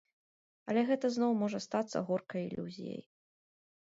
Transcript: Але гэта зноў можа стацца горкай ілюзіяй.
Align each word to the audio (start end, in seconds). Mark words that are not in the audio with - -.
Але 0.71 0.81
гэта 0.91 1.11
зноў 1.17 1.31
можа 1.43 1.59
стацца 1.67 1.97
горкай 2.07 2.41
ілюзіяй. 2.49 3.01